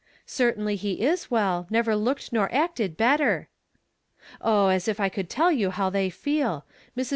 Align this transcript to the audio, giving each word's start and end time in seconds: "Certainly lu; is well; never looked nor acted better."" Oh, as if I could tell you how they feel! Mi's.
"Certainly 0.25 0.79
lu; 0.83 0.97
is 1.05 1.29
well; 1.29 1.67
never 1.69 1.95
looked 1.95 2.33
nor 2.33 2.51
acted 2.51 2.97
better."" 2.97 3.49
Oh, 4.41 4.69
as 4.69 4.87
if 4.87 4.99
I 4.99 5.09
could 5.09 5.29
tell 5.29 5.51
you 5.51 5.69
how 5.69 5.91
they 5.91 6.09
feel! 6.09 6.65
Mi's. 6.95 7.09